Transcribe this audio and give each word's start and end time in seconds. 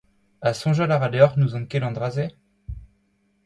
Ha 0.47 0.53
soñjal 0.59 0.93
a 0.95 0.97
ra 1.03 1.11
deoc'h 1.15 1.37
n'ouzon 1.37 1.69
ket 1.73 1.85
an 1.85 1.97
dra-se? 2.01 2.29